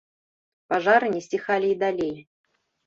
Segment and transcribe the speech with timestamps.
[0.71, 2.15] Пажары не сціхалі і далей.